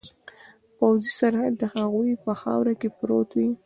پوځي 0.77 1.11
سرحد 1.19 1.53
د 1.57 1.63
هغوی 1.75 2.11
په 2.23 2.31
خاوره 2.41 2.73
کې 2.79 2.89
پروت 2.97 3.29
وي. 3.37 3.51